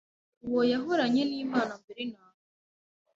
[0.47, 2.47] Uwo yahoranye n’Imana mbere na mbere.